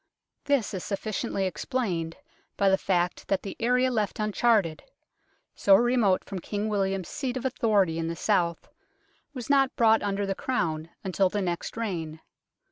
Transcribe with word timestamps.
This 0.45 0.73
is 0.73 0.81
suffi 0.83 1.11
ciently 1.11 1.45
explained 1.45 2.17
by 2.57 2.69
the 2.69 2.77
fact 2.79 3.27
that 3.27 3.43
the 3.43 3.55
area 3.59 3.91
left 3.91 4.19
uncharted, 4.19 4.81
so 5.53 5.75
remote 5.75 6.23
from 6.23 6.39
King 6.39 6.69
William's 6.69 7.07
seat 7.07 7.37
of 7.37 7.45
authority 7.45 7.99
in 7.99 8.07
the 8.07 8.15
south, 8.15 8.67
was 9.35 9.47
not 9.47 9.75
brought 9.75 10.01
under 10.01 10.25
the 10.25 10.33
Crown 10.33 10.89
until 11.03 11.29
the 11.29 11.39
next 11.39 11.77
reign. 11.77 12.19